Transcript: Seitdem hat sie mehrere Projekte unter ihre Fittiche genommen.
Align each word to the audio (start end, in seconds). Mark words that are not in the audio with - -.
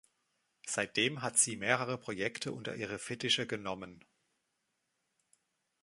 Seitdem 0.65 1.21
hat 1.21 1.37
sie 1.37 1.57
mehrere 1.57 1.95
Projekte 1.95 2.53
unter 2.53 2.75
ihre 2.75 2.97
Fittiche 2.97 3.45
genommen. 3.45 4.03